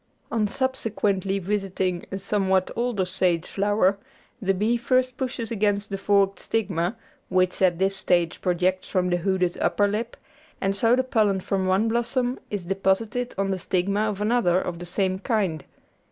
[0.31, 3.99] On subsequently visiting a somewhat older sage flower
[4.41, 6.97] the bee first pushes against the forked stigma,
[7.29, 10.17] which at this stage projects from the hooded upper lip,
[10.59, 14.79] and so the pollen from one blossom is deposited on the stigma of another of
[14.79, 15.65] the same kind.